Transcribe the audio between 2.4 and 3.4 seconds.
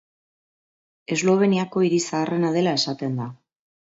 dela esaten da.